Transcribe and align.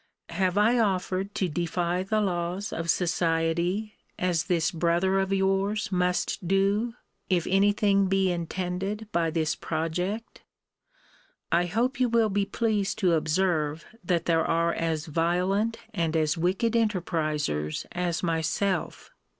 Have 0.29 0.57
I 0.57 0.79
offered 0.79 1.35
to 1.35 1.47
defy 1.47 2.01
the 2.01 2.21
laws 2.21 2.73
of 2.73 2.89
society, 2.89 3.93
as 4.17 4.45
this 4.45 4.71
brother 4.71 5.19
of 5.19 5.31
yours 5.31 5.91
must 5.91 6.47
do, 6.47 6.95
if 7.29 7.45
any 7.45 7.71
thing 7.71 8.07
be 8.07 8.31
intended 8.31 9.07
by 9.11 9.29
this 9.29 9.55
project? 9.55 10.41
I 11.51 11.67
hope 11.67 11.99
you 11.99 12.09
will 12.09 12.29
be 12.29 12.45
pleased 12.47 12.97
to 12.97 13.13
observe 13.13 13.85
that 14.03 14.25
there 14.25 14.43
are 14.43 14.73
as 14.73 15.05
violent 15.05 15.77
and 15.93 16.17
as 16.17 16.35
wicked 16.35 16.73
enterprisers 16.73 17.85
as 17.91 18.23
myself. 18.23 19.11